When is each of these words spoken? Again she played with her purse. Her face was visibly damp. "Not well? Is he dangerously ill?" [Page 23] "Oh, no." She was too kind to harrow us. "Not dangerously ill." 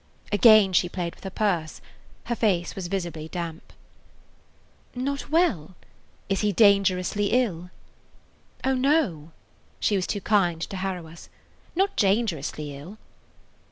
Again 0.31 0.73
she 0.73 0.89
played 0.89 1.13
with 1.13 1.23
her 1.25 1.29
purse. 1.29 1.79
Her 2.23 2.35
face 2.35 2.73
was 2.75 2.87
visibly 2.87 3.27
damp. 3.27 3.71
"Not 4.95 5.29
well? 5.29 5.75
Is 6.27 6.41
he 6.41 6.51
dangerously 6.51 7.27
ill?" 7.27 7.69
[Page 8.63 8.63
23] 8.63 8.71
"Oh, 8.71 8.73
no." 8.77 9.31
She 9.79 9.95
was 9.95 10.07
too 10.07 10.21
kind 10.21 10.59
to 10.59 10.77
harrow 10.77 11.05
us. 11.05 11.29
"Not 11.75 11.95
dangerously 11.95 12.75
ill." 12.75 12.97